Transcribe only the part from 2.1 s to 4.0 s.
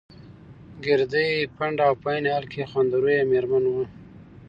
عین حال کې خنده رویه مېرمن وه.